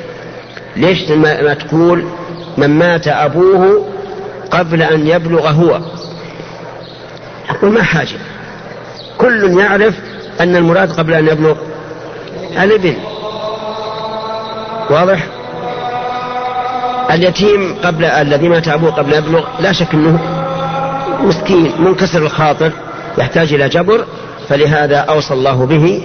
ليش 0.76 1.10
ما 1.10 1.54
تقول 1.54 2.04
من 2.56 2.70
مات 2.70 3.08
أبوه 3.08 3.86
قبل 4.50 4.82
أن 4.82 5.06
يبلغ 5.06 5.48
هو؟ 5.48 5.80
أقول 7.50 7.72
ما 7.72 7.82
حاجة. 7.82 8.18
كل 9.18 9.60
يعرف 9.60 9.94
أن 10.40 10.56
المراد 10.56 10.92
قبل 10.92 11.14
أن 11.14 11.28
يبلغ 11.28 11.56
الابن. 12.62 12.96
واضح؟ 14.90 15.26
اليتيم 17.10 17.74
قبل 17.84 18.04
الذي 18.04 18.48
مات 18.48 18.68
أبوه 18.68 18.90
قبل 18.90 19.14
أن 19.14 19.24
يبلغ 19.24 19.44
لا 19.60 19.72
شك 19.72 19.94
أنه 19.94 20.38
مسكين 21.20 21.72
منكسر 21.78 22.18
الخاطر 22.18 22.72
يحتاج 23.18 23.54
إلى 23.54 23.68
جبر 23.68 24.04
فلهذا 24.48 24.96
أوصى 24.96 25.34
الله 25.34 25.66
به. 25.66 26.02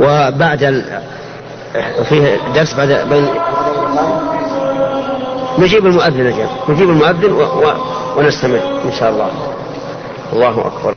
وبعد. 0.00 0.84
فيه 2.08 2.38
درس 2.54 2.74
بعد 2.74 2.88
بين 2.88 3.26
نجيب 5.58 5.86
المؤذن 5.86 6.26
نجيب. 6.26 6.48
نجيب 6.68 6.90
المؤذن 6.90 7.32
و... 7.32 7.42
و... 7.42 7.72
ونستمر 8.16 8.60
إن 8.84 8.92
شاء 8.98 9.10
الله. 9.10 9.30
الله 10.32 10.66
أكبر. 10.66 10.94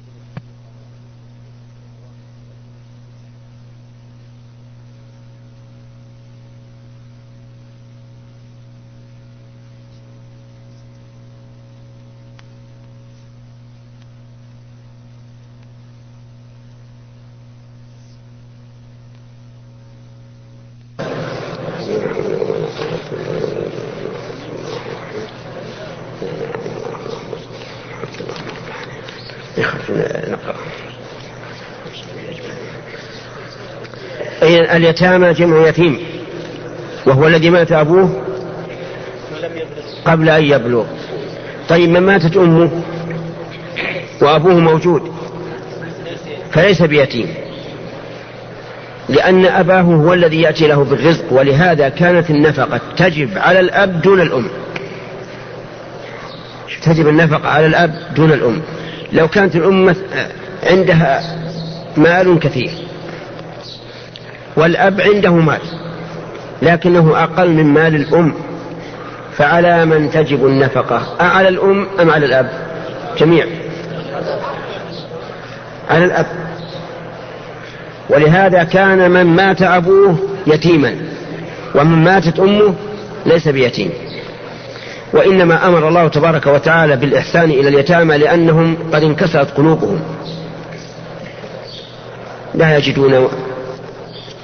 اليتامى 34.73 35.33
جمع 35.33 35.67
يتيم 35.67 35.99
وهو 37.05 37.27
الذي 37.27 37.49
مات 37.49 37.71
أبوه 37.71 38.21
قبل 40.05 40.29
أن 40.29 40.43
يبلغ. 40.43 40.85
طيب 41.69 41.89
من 41.89 41.99
ماتت 41.99 42.38
أمه؟ 42.38 42.71
وأبوه 44.21 44.59
موجود 44.59 45.13
فليس 46.51 46.81
بيتيم 46.81 47.33
لأن 49.09 49.45
أباه 49.45 49.81
هو 49.81 50.13
الذي 50.13 50.41
يأتي 50.41 50.67
له 50.67 50.83
بالرزق 50.83 51.33
ولهذا 51.33 51.89
كانت 51.89 52.29
النفقة 52.29 52.79
تجب 52.97 53.29
على 53.38 53.59
الأب 53.59 54.01
دون 54.01 54.21
الأم. 54.21 54.47
تجب 56.83 57.07
النفقة 57.07 57.49
على 57.49 57.65
الأب 57.65 57.93
دون 58.15 58.31
الأم. 58.31 58.61
لو 59.13 59.27
كانت 59.27 59.55
الأم 59.55 59.95
عندها 60.63 61.21
مال 61.97 62.39
كثير 62.39 62.71
والأب 64.60 65.01
عنده 65.01 65.32
مال 65.32 65.60
لكنه 66.62 67.24
أقل 67.24 67.50
من 67.50 67.66
مال 67.66 67.96
الأم. 67.96 68.34
فعلى 69.38 69.86
من 69.86 70.12
تجب 70.12 70.46
النفقة 70.46 71.01
أعلى 71.22 71.50
الأم 71.50 71.88
أم 72.00 72.10
على 72.10 72.25
الأب؟ 72.25 72.50
جميع. 73.18 73.46
على 75.89 76.06
الأب. 76.06 76.25
ولهذا 78.10 78.63
كان 78.63 79.12
من 79.12 79.24
مات 79.24 79.62
أبوه 79.62 80.16
يتيما 80.48 80.96
ومن 81.75 82.04
ماتت 82.04 82.39
أمه 82.39 82.74
ليس 83.25 83.48
بيتيم. 83.48 83.89
وإنما 85.13 85.68
أمر 85.68 85.88
الله 85.88 86.08
تبارك 86.08 86.48
وتعالى 86.48 86.95
بالإحسان 86.95 87.50
إلى 87.50 87.69
اليتامى 87.69 88.17
لأنهم 88.17 88.78
قد 88.93 89.04
انكسرت 89.04 89.58
قلوبهم. 89.58 90.00
لا 92.56 92.78
يجدون 92.78 93.30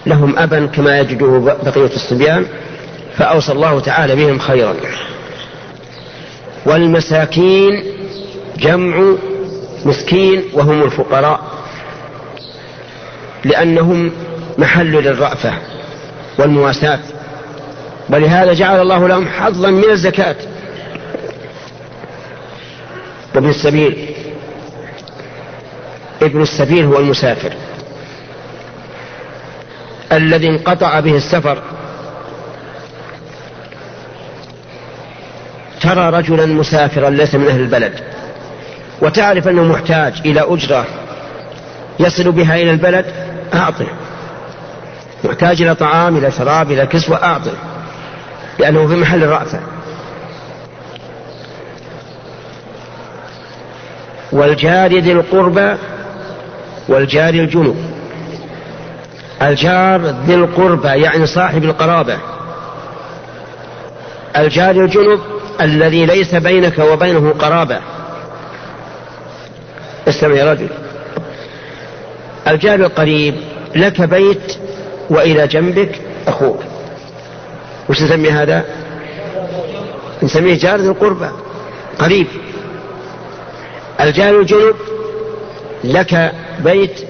لهم 0.05 0.39
أبا 0.39 0.65
كما 0.65 0.99
يجده 0.99 1.57
بقية 1.63 1.95
الصبيان 1.95 2.45
فأوصى 3.17 3.51
الله 3.51 3.79
تعالى 3.79 4.15
بهم 4.15 4.39
خيرا. 4.39 4.75
والمساكين 6.65 7.83
جمع 8.57 9.15
مسكين 9.85 10.43
وهم 10.53 10.83
الفقراء 10.83 11.41
لأنهم 13.45 14.11
محل 14.57 14.91
للرأفة 14.91 15.53
والمواساة. 16.39 16.99
ولهذا 18.09 18.53
جعل 18.53 18.81
الله 18.81 19.07
لهم 19.07 19.27
حظا 19.27 19.69
من 19.69 19.89
الزكاة 19.89 20.35
وابن 23.35 23.49
السبيل. 23.49 24.09
ابن 26.21 26.41
السبيل 26.41 26.85
هو 26.85 26.99
المسافر. 26.99 27.53
الذي 30.11 30.49
انقطع 30.49 30.99
به 30.99 31.15
السفر. 31.15 31.61
ترى 35.81 36.09
رجلا 36.09 36.45
مسافرا 36.45 37.09
ليس 37.09 37.35
من 37.35 37.47
أهل 37.47 37.59
البلد 37.59 37.93
وتعرف 39.01 39.47
أنه 39.47 39.63
محتاج 39.63 40.13
إلى 40.25 40.41
أجرة 40.41 40.85
يصل 41.99 42.31
بها 42.31 42.55
إلى 42.55 42.71
البلد 42.71 43.05
أعطه. 43.53 43.87
محتاج 45.23 45.61
إلى 45.61 45.75
طعام 45.75 46.17
إلى 46.17 46.31
شراب 46.31 46.71
إلى 46.71 46.85
كسوة 46.85 47.23
أعطه 47.23 47.53
لأنه 48.59 48.87
في 48.87 48.95
محل 48.95 49.23
الرأفه 49.23 49.59
والجار 54.31 54.99
ذي 54.99 55.11
القربى 55.11 55.75
والجار 56.87 57.33
الجنوب. 57.33 57.94
الجار 59.41 60.01
ذي 60.01 60.35
القربى 60.35 60.87
يعني 60.87 61.25
صاحب 61.25 61.63
القرابة. 61.63 62.17
الجار 64.37 64.71
الجنب 64.71 65.19
الذي 65.61 66.05
ليس 66.05 66.35
بينك 66.35 66.79
وبينه 66.79 67.33
قرابة. 67.39 67.79
استمع 70.07 70.35
يا 70.35 70.51
رجل. 70.51 70.69
الجار 72.47 72.79
القريب 72.79 73.35
لك 73.75 74.01
بيت 74.01 74.57
وإلى 75.09 75.47
جنبك 75.47 76.01
أخوك. 76.27 76.59
وش 77.89 78.01
نسمي 78.01 78.29
هذا؟ 78.29 78.65
نسميه 80.23 80.57
جار 80.57 80.79
ذي 80.79 80.87
القربى. 80.87 81.29
قريب. 81.99 82.27
الجار 84.01 84.39
الجنب 84.39 84.75
لك 85.83 86.33
بيت 86.59 87.04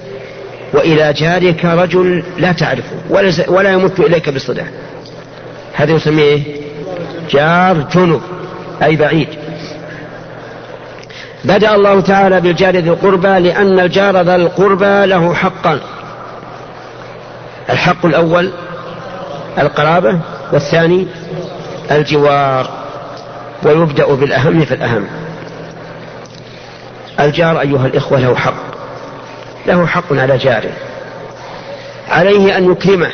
وإلى 0.72 1.12
جارك 1.12 1.64
رجل 1.64 2.22
لا 2.38 2.52
تعرفه 2.52 2.96
ولا, 3.10 3.32
ولا 3.48 3.72
يمت 3.72 4.00
إليك 4.00 4.30
بصلة 4.30 4.66
هذا 5.74 5.92
يسميه 5.92 6.42
جار 7.30 7.86
جنب 7.94 8.20
أي 8.82 8.96
بعيد. 8.96 9.28
بدأ 11.44 11.74
الله 11.74 12.00
تعالى 12.00 12.40
بالجار 12.40 12.76
ذي 12.76 12.90
القربى 12.90 13.28
لأن 13.28 13.80
الجار 13.80 14.20
ذا 14.20 14.36
القربى 14.36 15.06
له 15.06 15.34
حقا. 15.34 15.80
الحق 17.70 18.06
الأول 18.06 18.50
القرابة 19.58 20.18
والثاني 20.52 21.06
الجوار 21.90 22.70
ويبدأ 23.62 24.14
بالأهم 24.14 24.60
فالأهم 24.60 25.06
الجار 27.20 27.60
أيها 27.60 27.86
الإخوة 27.86 28.20
له 28.20 28.34
حق. 28.34 28.75
له 29.66 29.86
حق 29.86 30.12
على 30.12 30.38
جاره. 30.38 30.72
عليه 32.08 32.58
أن 32.58 32.70
يكرمه 32.72 33.10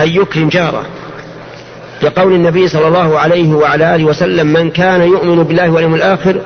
أن 0.00 0.08
يكرم 0.08 0.48
جاره. 0.48 0.82
لقول 2.02 2.32
النبي 2.32 2.68
صلى 2.68 2.88
الله 2.88 3.18
عليه 3.18 3.54
وعلى 3.54 3.94
آله 3.94 4.04
وسلم 4.04 4.46
من 4.46 4.70
كان 4.70 5.02
يؤمن 5.02 5.42
بالله 5.42 5.70
واليوم 5.70 5.94
الآخر 5.94 6.40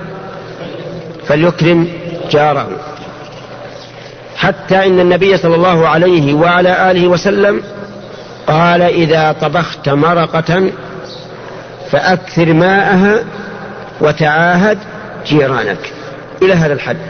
فليكرم 1.26 1.88
جاره. 2.30 2.68
حتى 4.36 4.86
إن 4.86 5.00
النبي 5.00 5.36
صلى 5.36 5.54
الله 5.54 5.88
عليه 5.88 6.34
وعلى 6.34 6.90
آله 6.90 7.08
وسلم 7.08 7.62
قال 8.46 8.82
إذا 8.82 9.32
طبخت 9.40 9.88
مرقة 9.88 10.70
فأكثر 11.90 12.52
ماءها 12.52 13.24
وتعاهد 14.00 14.78
جيرانك. 15.26 15.92
إلى 16.42 16.54
هذا 16.54 16.72
الحد. 16.72 17.09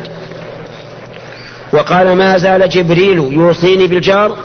وقال 1.72 2.16
ما 2.16 2.38
زال 2.38 2.68
جبريل 2.68 3.18
يوصيني 3.33 3.87
بالجار 3.87 4.37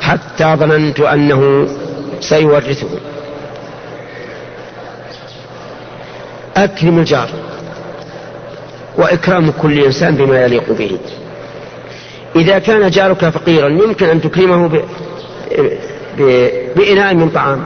حتى 0.00 0.54
ظننت 0.56 1.00
أنه 1.00 1.68
سيورثه. 2.20 2.88
أكرم 6.56 6.98
الجار 6.98 7.28
وإكرام 8.96 9.50
كل 9.50 9.84
إنسان 9.84 10.16
بما 10.16 10.44
يليق 10.44 10.72
به. 10.72 10.98
إذا 12.36 12.58
كان 12.58 12.90
جارك 12.90 13.28
فقيرا 13.28 13.68
يمكن 13.68 14.06
أن 14.06 14.20
تكرمه 14.20 14.68
ب... 14.68 14.84
ب... 16.18 16.48
بإناء 16.76 17.14
من 17.14 17.30
طعام. 17.30 17.64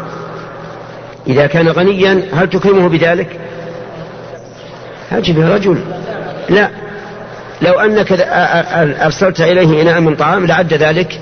إذا 1.27 1.47
كان 1.47 1.69
غنيا 1.69 2.23
هل 2.33 2.51
تكرمه 2.51 2.89
بذلك؟ 2.89 3.41
أجب 5.13 5.41
رجل. 5.41 5.79
لا. 6.49 6.86
لو 7.63 7.73
أنك 7.73 8.13
أرسلت 9.03 9.41
إليه 9.41 9.83
إناء 9.83 10.01
من 10.01 10.17
طعام 10.17 10.47
لعد 10.47 10.75
ذلك 10.75 11.21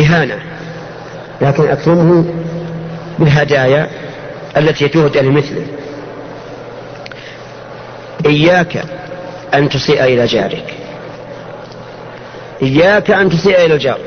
إهانة. 0.00 0.38
لكن 1.40 1.68
أكرمه 1.68 2.24
بالهدايا 3.18 3.90
التي 4.56 4.88
تهدى 4.88 5.20
لمثله. 5.20 5.66
إياك 8.26 8.82
أن 9.54 9.68
تسيء 9.68 10.04
إلى 10.04 10.26
جارك. 10.26 10.64
إياك 12.62 13.10
أن 13.10 13.30
تسيء 13.30 13.64
إلى 13.64 13.74
الجار. 13.74 13.98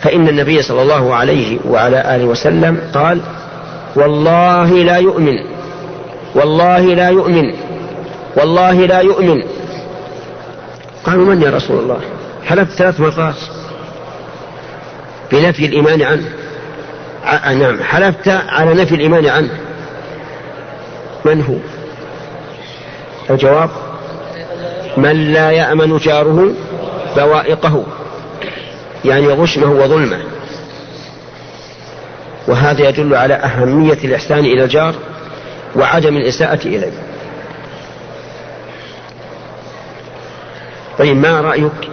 فإن 0.00 0.28
النبي 0.28 0.62
صلى 0.62 0.82
الله 0.82 1.14
عليه 1.14 1.58
وعلى 1.68 2.16
آله 2.16 2.24
وسلم 2.24 2.80
قال 2.94 3.20
والله 3.96 4.70
لا 4.70 4.96
يؤمن 4.96 5.34
والله 6.34 6.80
لا 6.80 7.08
يؤمن 7.08 7.54
والله 8.36 8.72
لا 8.72 9.00
يؤمن 9.00 9.42
قالوا 11.04 11.34
من 11.34 11.42
يا 11.42 11.50
رسول 11.50 11.78
الله؟ 11.78 12.00
حلفت 12.44 12.72
ثلاث 12.72 13.00
مرات. 13.00 13.34
بنفي 15.32 15.66
الإيمان 15.66 16.02
عنه. 16.02 16.32
نعم. 17.58 17.82
حلفت 17.82 18.28
على 18.28 18.74
نفي 18.74 18.94
الإيمان 18.94 19.26
عنه. 19.26 19.50
من 21.24 21.42
هو؟ 21.42 21.54
الجواب 23.30 23.70
من 24.96 25.32
لا 25.32 25.50
يأمن 25.50 25.98
جاره 25.98 26.52
بوائقه 27.16 27.84
يعني 29.04 29.26
غشمه 29.26 29.72
وظلمه. 29.72 30.18
وهذا 32.48 32.88
يدل 32.88 33.14
على 33.14 33.34
أهمية 33.34 33.98
الإحسان 34.04 34.38
إلى 34.38 34.64
الجار 34.64 34.94
وعدم 35.76 36.16
الإساءة 36.16 36.66
إليه. 36.66 36.92
طيب 40.98 41.16
ما 41.16 41.40
رأيك 41.40 41.90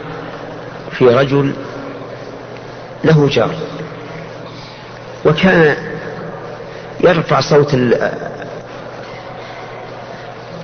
في 0.92 1.06
رجل 1.06 1.54
له 3.04 3.28
جار 3.32 3.56
وكان 5.26 5.76
يرفع 7.00 7.42
صوت 7.42 7.78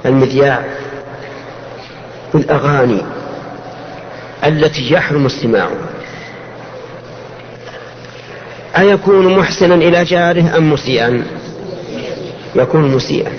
المذياع 0.06 0.65
بالأغاني 2.34 3.02
التي 4.43 4.93
يحرم 4.93 5.26
استماعها؟ 5.26 5.89
أيكون 8.78 9.38
محسنا 9.38 9.76
إلى 9.76 10.04
جاره 10.04 10.58
أم 10.58 10.74
مسيئا؟ 10.74 11.24
يكون 12.56 12.91
مسيئا. 12.95 13.32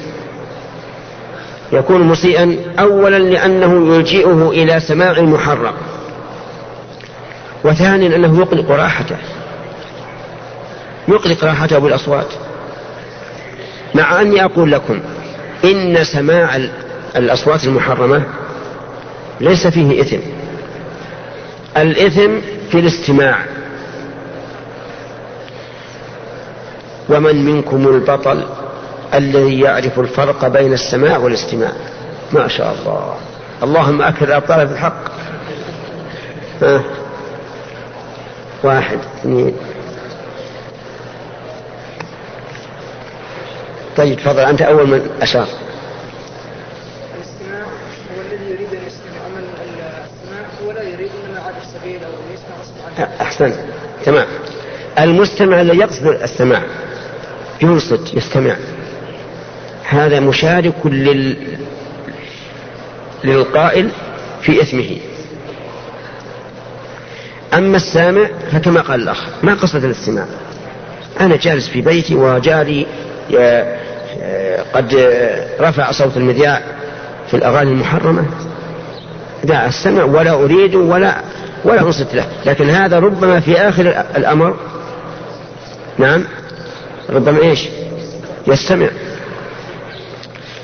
يكون 1.73 2.03
مسيئا 2.03 2.57
أولا 2.79 3.19
لأنه 3.19 3.95
يلجئه 3.95 4.51
إلى 4.51 4.81
سماع 4.81 5.11
المحرم. 5.11 5.75
وثانيا 7.65 8.17
أنه 8.17 8.39
يقلق 8.39 8.71
راحته. 8.71 9.17
يقلق 11.09 11.45
راحته 11.45 11.79
بالأصوات. 11.79 12.27
مع 13.95 14.21
أني 14.21 14.45
أقول 14.45 14.73
لكم 14.73 15.01
إن 15.65 16.05
سماع 16.05 16.57
الأصوات 17.17 17.65
المحرمة 17.65 18.23
ليس 19.41 19.67
فيه 19.67 20.01
إثم. 20.01 20.19
الإثم 21.77 22.31
في 22.71 22.79
الاستماع. 22.79 23.39
ومن 27.09 27.45
منكم 27.45 27.89
البطل 27.89 28.45
الذي 29.17 29.61
يعرف 29.61 30.01
الفرق 30.01 30.49
بين 30.49 30.73
السماع 30.73 31.17
والاستماع. 31.17 31.73
ما 32.33 32.49
شاء 32.49 32.75
الله. 32.75 33.17
اللهم 33.63 34.03
أكثر 34.03 34.29
الأبطال 34.29 34.69
في 34.69 34.75
الحق 34.75 35.05
ها. 36.63 36.83
واحد 38.63 38.99
اثنين. 39.21 39.57
طيب 43.97 44.19
تفضل. 44.19 44.41
أنت 44.41 44.63
أول 44.63 44.87
من 44.89 45.11
أشار. 45.23 45.47
الاستماع 47.17 47.63
هو 47.63 48.21
الذي 48.21 48.51
يريد 48.51 48.75
أن 48.75 48.81
يستمع 48.87 49.17
هو 50.65 50.73
لا 50.73 50.83
يريد 50.83 51.11
عاد 51.47 51.55
السبيل 51.63 52.05
أو 52.05 52.11
يسمع 52.35 53.09
أحسن. 53.21 53.53
تمام. 54.05 54.27
المستمع 54.99 55.61
الذي 55.61 55.79
يقصد 55.79 56.07
السماع. 56.07 56.63
ينصت 57.63 58.15
يستمع. 58.15 58.57
هذا 59.89 60.21
مشارك 60.21 60.87
لل... 60.87 61.37
للقائل 63.25 63.91
في 64.43 64.63
إثمه 64.63 64.97
أما 67.55 67.77
السامع 67.77 68.27
فكما 68.53 68.81
قال 68.81 69.03
الأخ 69.03 69.27
ما 69.43 69.55
قصد 69.55 69.85
الاستماع؟ 69.85 70.27
أنا 71.21 71.37
جالس 71.37 71.69
في 71.69 71.81
بيتي 71.81 72.15
وجاري 72.15 72.87
قد 74.75 74.95
رفع 75.61 75.91
صوت 75.91 76.17
المذياع 76.17 76.63
في 77.29 77.35
الأغاني 77.35 77.71
المحرمة. 77.71 78.25
دع 79.45 79.67
السمع 79.67 80.05
ولا 80.05 80.33
أريد 80.33 80.75
ولا 80.75 81.21
ولا 81.65 81.81
أنصت 81.81 82.15
له. 82.15 82.27
لكن 82.47 82.71
هذا 82.71 82.99
ربما 82.99 83.41
في 83.41 83.57
آخر 83.61 84.05
الأمر. 84.17 84.57
نعم. 85.99 86.25
ربما 87.11 87.43
إيش؟ 87.43 87.69
يستمع. 88.47 88.89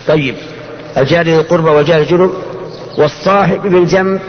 طيب 0.09 0.35
الجار 0.97 1.25
ذي 1.25 1.37
القربى 1.37 1.71
والجار 1.71 2.01
الجنب 2.01 2.31
والصاحب 2.99 3.63
بالجنب 3.63 4.21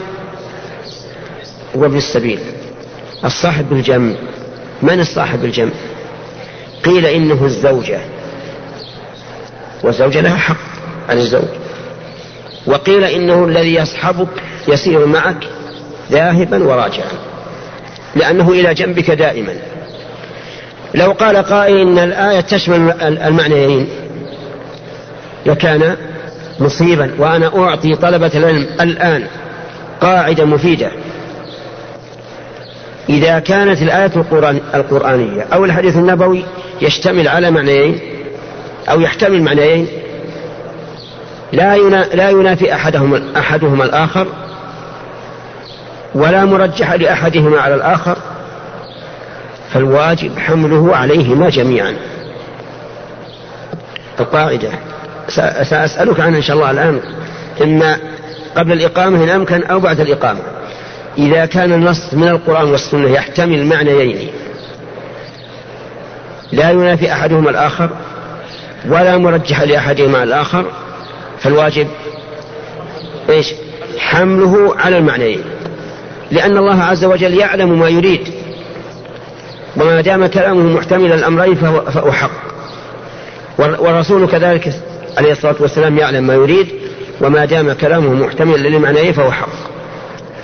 وابن 1.76 1.98
السبيل. 1.98 2.40
الصاحب 3.26 3.70
بالجنب 3.70 4.16
من 4.82 5.00
الصاحب 5.00 5.42
بالجنب؟ 5.42 5.74
قيل 6.86 7.06
إنه 7.06 7.46
الزوجة 7.46 8.00
والزوجة 9.84 10.22
لها 10.22 10.38
حق 10.38 10.58
عن 11.10 11.18
الزوج. 11.18 11.50
وقيل 12.68 13.04
إنه 13.04 13.46
الذي 13.46 13.76
يصحبك 13.76 14.28
يسير 14.68 15.06
معك 15.06 15.44
ذاهبا 16.12 16.64
وراجعا 16.64 17.12
لأنه 18.16 18.50
إلى 18.52 18.74
جنبك 18.74 19.12
دائما. 19.12 19.56
لو 20.96 21.12
قال 21.12 21.38
قائل 21.38 21.78
إن 21.78 21.98
الآية 21.98 22.42
تشمل 22.42 23.02
المعنيين 23.02 23.88
لكان 25.46 25.96
مصيبا 26.60 27.12
وأنا 27.18 27.52
أعطي 27.58 27.96
طلبة 27.96 28.32
العلم 28.36 28.68
الآن 28.82 29.28
قاعدة 30.02 30.46
مفيدة. 30.46 30.92
إذا 33.10 33.40
كانت 33.40 33.82
الآية 33.82 34.12
القرآن 34.16 34.60
القرآنية 34.76 35.46
أو 35.54 35.66
الحديث 35.66 35.96
النبوي 35.98 36.46
يشتمل 36.82 37.28
على 37.28 37.52
معنيين 37.52 38.00
أو 38.90 39.02
يحتمل 39.02 39.42
معنيين 39.42 39.88
لا 41.52 41.78
لا 42.16 42.30
ينافي 42.30 42.74
أحدهما 42.74 43.24
أحدهما 43.38 43.86
الآخر 43.86 44.28
ولا 46.16 46.46
مرجح 46.46 46.94
لأحدهما 46.94 47.60
على 47.62 47.76
الآخر 47.76 48.18
فالواجب 49.74 50.40
حمله 50.40 50.96
عليهما 50.96 51.50
جميعا. 51.50 51.96
القاعدة 54.20 54.70
سأسألك 55.30 56.20
عنها 56.20 56.38
إن 56.38 56.42
شاء 56.42 56.56
الله 56.56 56.72
الآن. 56.72 57.00
إما 57.62 57.98
قبل 58.58 58.72
الإقامة 58.72 59.24
إن 59.24 59.30
أمكن 59.30 59.64
أو 59.64 59.80
بعد 59.80 60.00
الإقامة. 60.00 60.40
إذا 61.18 61.46
كان 61.46 61.74
النص 61.74 62.14
من 62.14 62.28
القرآن 62.28 62.72
والسنة 62.72 63.10
يحتمل 63.10 63.66
معنيين. 63.66 64.30
لا 66.52 66.70
ينافي 66.72 67.12
أحدهما 67.12 67.50
الآخر 67.50 67.90
ولا 68.86 69.18
مرجح 69.18 69.62
لأحدهما 69.62 70.24
الآخر. 70.24 70.66
فالواجب 71.40 71.88
إيش؟ 73.30 73.54
حمله 73.98 74.76
على 74.78 74.98
المعنيين. 74.98 75.44
لأن 76.32 76.58
الله 76.58 76.84
عز 76.84 77.06
وجل 77.06 77.34
يعلم 77.34 77.80
ما 77.80 77.90
يريد. 77.90 78.34
وما 79.78 80.02
دام 80.02 80.26
كلامه 80.26 80.64
محتمل 80.64 81.14
الأمرين 81.14 81.56
فهو, 81.56 81.82
فهو 81.82 82.12
حق. 82.12 82.32
والرسول 83.58 84.28
كذلك 84.28 84.74
عليه 85.17 85.32
الصلاة 85.32 85.56
والسلام 85.60 85.97
يعلم 85.97 86.28
ما 86.28 86.34
يريد 86.34 86.67
وما 87.21 87.45
دام 87.45 87.73
كلامه 87.73 88.13
محتمل 88.13 88.63
للمعنيين 88.63 89.13
فهو 89.13 89.32
حق. 89.32 89.49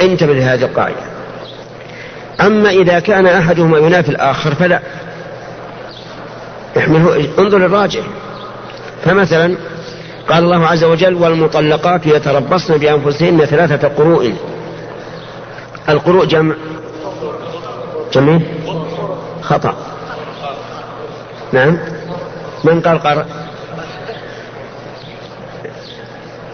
انتبه 0.01 0.33
لهذه 0.33 0.63
القاعدة. 0.63 0.95
أما 2.41 2.69
إذا 2.69 2.99
كان 2.99 3.27
أحدهما 3.27 3.77
ينافي 3.77 4.09
الآخر 4.09 4.55
فلا. 4.55 4.79
احمله 6.77 7.29
انظر 7.39 7.57
الراجح 7.57 8.03
فمثلا 9.05 9.55
قال 10.29 10.43
الله 10.43 10.67
عز 10.67 10.83
وجل 10.83 11.13
والمطلقات 11.13 12.05
يتربصن 12.05 12.77
بأنفسهن 12.77 13.45
ثلاثة 13.45 13.87
قروء. 13.87 14.33
القروء 15.89 16.25
جمع. 16.25 16.55
جمع 18.13 18.39
خطأ. 19.41 19.73
نعم. 21.53 21.77
من 22.63 22.81
قال 22.81 22.99
قرأ؟ 22.99 23.48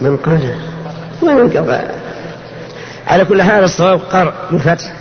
من 0.00 0.16
قال 0.16 0.54
من 1.22 1.50
قال 1.50 1.90
على 3.06 3.24
كل 3.24 3.42
حال 3.42 3.64
الصواب 3.64 4.00
قرأ 4.00 4.34
بالفتح 4.50 4.92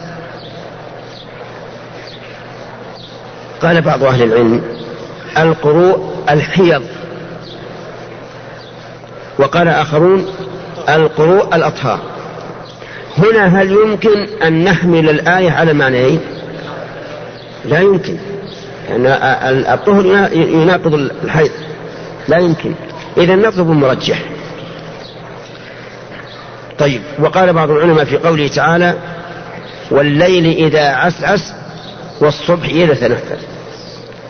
قال 3.61 3.81
بعض 3.81 4.03
أهل 4.03 4.23
العلم 4.23 4.61
القروء 5.37 6.13
الحيض. 6.29 6.83
وقال 9.39 9.67
آخرون 9.67 10.25
القروء 10.89 11.55
الأطهار. 11.55 11.99
هنا 13.17 13.61
هل 13.61 13.71
يمكن 13.71 14.27
أن 14.43 14.63
نحمل 14.63 15.09
الآية 15.09 15.51
على 15.51 15.73
معنيين؟ 15.73 16.19
لا 17.65 17.79
يمكن. 17.79 18.17
لأن 18.89 19.05
يعني 19.05 19.73
الطهر 19.73 20.29
يناقض 20.33 20.93
الحيض. 21.23 21.51
لا 22.27 22.37
يمكن. 22.37 22.73
إذا 23.17 23.35
نطلب 23.35 23.71
المرجح 23.71 24.34
طيب 26.79 27.01
وقال 27.19 27.53
بعض 27.53 27.71
العلماء 27.71 28.05
في 28.05 28.17
قوله 28.17 28.47
تعالى 28.47 28.93
والليل 29.91 30.65
إذا 30.65 30.87
عسعس 30.87 31.53
والصبح 32.21 32.65
إذا 32.65 32.93
تنفس 32.93 33.45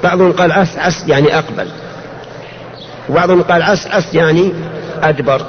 بعضهم 0.03 0.31
قال 0.31 0.51
عسعس 0.51 1.03
يعني 1.07 1.37
أقبل. 1.37 1.67
وبعضهم 3.09 3.41
قال 3.41 3.63
عسعس 3.63 4.13
يعني 4.13 4.53
أدبر. 5.03 5.41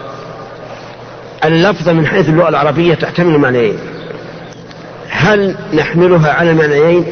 اللفظة 1.44 1.92
من 1.92 2.06
حيث 2.06 2.28
اللغة 2.28 2.48
العربية 2.48 2.94
تحتمل 2.94 3.38
معنيين. 3.38 3.78
هل 5.08 5.56
نحملها 5.74 6.32
على 6.32 6.54
معنيين؟ 6.54 7.04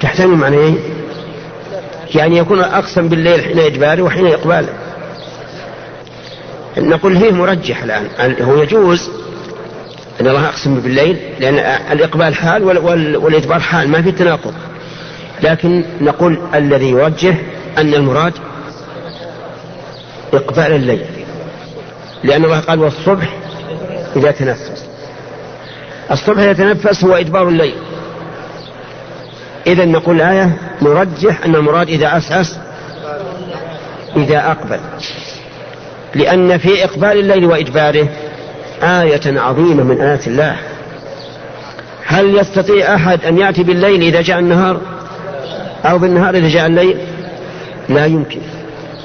تحتمل 0.00 0.36
معنيين؟ 0.36 0.78
يعني 2.14 2.38
يكون 2.38 2.60
أقسم 2.60 3.08
بالليل 3.08 3.44
حين 3.44 3.58
إجباره 3.58 4.02
وحين 4.02 4.26
إقباله. 4.26 4.68
نقول 6.76 7.18
فيه 7.18 7.30
مرجح 7.30 7.82
الآن. 7.82 8.08
هو 8.40 8.62
يجوز 8.62 9.10
أن 10.20 10.26
الله 10.26 10.48
أقسم 10.48 10.80
بالليل 10.80 11.16
لأن 11.40 11.54
الإقبال 11.92 12.34
حال 12.34 12.64
والإدبار 13.16 13.60
حال 13.60 13.88
ما 13.88 14.02
في 14.02 14.12
تناقض. 14.12 14.54
لكن 15.42 15.84
نقول 16.00 16.40
الذي 16.54 16.90
يرجح 16.90 17.36
أن 17.78 17.94
المراد 17.94 18.32
إقبال 20.34 20.72
الليل. 20.72 21.04
لأن 22.24 22.44
الله 22.44 22.60
قال 22.60 22.78
والصبح 22.78 23.36
إذا 24.16 24.30
تنفس. 24.30 24.84
الصبح 26.10 26.38
إذا 26.38 26.52
تنفس 26.52 27.04
هو 27.04 27.14
إدبار 27.14 27.48
الليل. 27.48 27.74
إذا 29.66 29.84
نقول 29.84 30.16
الآية 30.16 30.56
نرجح 30.82 31.44
أن 31.44 31.54
المراد 31.54 31.88
إذا 31.88 32.08
عسعس 32.08 32.58
إذا 34.16 34.50
أقبل. 34.50 34.80
لأن 36.14 36.58
في 36.58 36.84
إقبال 36.84 37.18
الليل 37.18 37.44
وإدباره 37.44 38.08
آية 38.82 39.40
عظيمة 39.40 39.82
من 39.82 40.00
آيات 40.00 40.26
الله. 40.26 40.56
هل 42.06 42.38
يستطيع 42.38 42.94
أحد 42.94 43.24
أن 43.24 43.38
يأتي 43.38 43.62
بالليل 43.62 44.02
إذا 44.02 44.20
جاء 44.20 44.38
النهار؟ 44.38 44.80
أو 45.84 45.98
بالنهار 45.98 46.34
إذا 46.34 46.48
جاء 46.48 46.66
الليل؟ 46.66 46.96
لا 47.88 48.06
يمكن. 48.06 48.40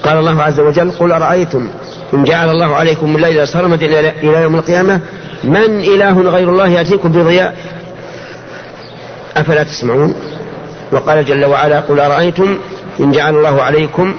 قال 0.04 0.18
الله 0.18 0.44
عز 0.44 0.60
وجل 0.60 0.92
قل 0.92 1.12
أرأيتم 1.12 1.70
إن 2.14 2.24
جعل 2.24 2.50
الله 2.50 2.76
عليكم 2.76 3.16
الليل 3.16 3.48
سرمدا 3.48 3.86
إلى 4.10 4.42
يوم 4.42 4.56
القيامة؟ 4.56 5.00
من 5.44 5.80
إله 5.80 6.22
غير 6.22 6.50
الله 6.50 6.68
يأتيكم 6.68 7.12
بضياء؟ 7.12 7.56
أفلا 9.38 9.64
تسمعون؟ 9.64 10.16
وقال 10.92 11.26
جل 11.26 11.46
وعلا 11.46 11.80
قل 11.80 12.00
أرأيتم 12.00 12.58
إن 13.00 13.12
جعل 13.12 13.36
الله 13.36 13.62
عليكم 13.62 14.16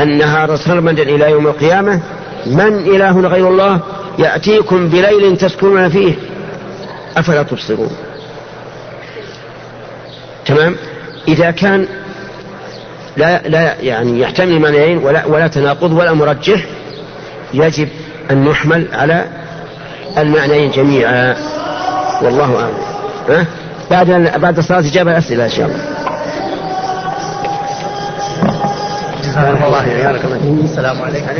النهار 0.00 0.56
سرمدا 0.56 1.02
إلى 1.02 1.30
يوم 1.30 1.46
القيامة. 1.46 2.00
من 2.46 2.78
إله 2.78 3.20
غير 3.20 3.48
الله 3.48 3.80
يأتيكم 4.18 4.88
بليل 4.88 5.36
تسكنون 5.36 5.88
فيه. 5.88 6.14
أفلا 7.16 7.42
تبصرون؟ 7.42 7.90
تمام؟ 10.46 10.76
إذا 11.28 11.50
كان 11.50 11.86
لا 13.16 13.42
لا 13.48 13.74
يعني 13.80 14.20
يحتمل 14.20 14.60
معنيين 14.60 14.98
ولا 14.98 15.26
ولا 15.26 15.46
تناقض 15.46 15.92
ولا 15.92 16.12
مرجح 16.12 16.64
يجب 17.54 17.88
أن 18.30 18.44
نحمل 18.44 18.86
على 18.92 19.24
المعنيين 20.18 20.70
جميعا. 20.70 21.36
والله 22.22 22.60
أعلم؟ 22.60 23.46
بعد 23.90 24.10
بعد 24.40 24.58
الصلاة 24.58 24.80
إجابة 24.80 25.18
أسئلة 25.18 25.44
إن 25.44 25.50
شاء 25.50 25.66
الله. 25.66 25.91
الله 29.38 29.84
السلام 30.64 30.96
عليكم. 31.02 31.32